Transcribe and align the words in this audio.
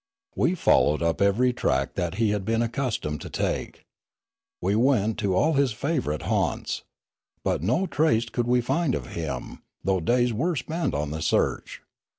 We 0.35 0.55
followed 0.55 1.03
up 1.03 1.21
every 1.21 1.53
track 1.53 1.93
that 1.93 2.15
he 2.15 2.31
had 2.31 2.43
been 2.43 2.63
accustomed 2.63 3.21
to 3.21 3.29
take. 3.29 3.83
We 4.59 4.73
went 4.75 5.19
to 5.19 5.35
all 5.35 5.53
his 5.53 5.73
favourite 5.73 6.23
haunts. 6.23 6.81
But 7.43 7.61
no 7.61 7.85
trace 7.85 8.25
could 8.27 8.47
we 8.47 8.61
find 8.61 8.95
of 8.95 9.13
him, 9.13 9.61
though 9.83 9.99
days 9.99 10.33
were 10.33 10.55
spent 10.55 10.95
on 10.95 11.11
the 11.11 11.21
search. 11.21 11.83